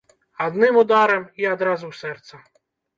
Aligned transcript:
Адным 0.45 0.79
ударам, 0.83 1.29
і 1.45 1.51
адразу 1.53 1.85
ў 1.93 2.03
сэрца. 2.03 2.45